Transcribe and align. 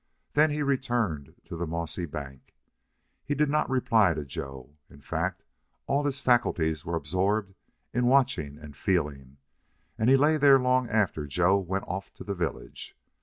Then 0.33 0.49
he 0.49 0.63
returned 0.63 1.35
to 1.43 1.55
the 1.55 1.67
mossy 1.67 2.07
bank. 2.07 2.55
He 3.23 3.35
did 3.35 3.49
not 3.51 3.69
reply 3.69 4.15
to 4.15 4.25
Joe. 4.25 4.71
In 4.89 4.99
fact, 4.99 5.43
all 5.85 6.03
his 6.03 6.19
faculties 6.19 6.83
were 6.83 6.95
absorbed 6.95 7.53
in 7.93 8.07
watching 8.07 8.57
and 8.57 8.75
feeling, 8.75 9.37
and 9.99 10.09
he 10.09 10.17
lay 10.17 10.37
there 10.37 10.57
long 10.57 10.89
after 10.89 11.27
Joe 11.27 11.59
went 11.59 11.83
off 11.87 12.11
to 12.15 12.23
the 12.23 12.33
village. 12.33 12.97